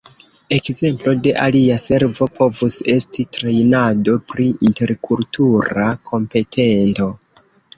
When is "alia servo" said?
1.47-2.27